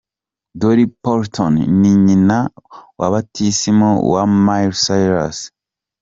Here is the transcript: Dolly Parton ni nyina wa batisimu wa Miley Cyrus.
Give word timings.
Dolly 0.59 0.87
Parton 1.03 1.53
ni 1.81 1.89
nyina 2.05 2.37
wa 2.99 3.07
batisimu 3.13 3.89
wa 4.11 4.21
Miley 4.45 4.73
Cyrus. 4.83 5.37